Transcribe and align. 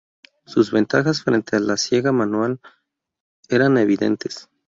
Sus 0.47 0.71
ventajas 0.71 1.21
frente 1.21 1.55
a 1.55 1.59
la 1.59 1.77
siega 1.77 2.11
manual 2.11 2.59
eran 3.49 3.77
evidentes. 3.77 4.49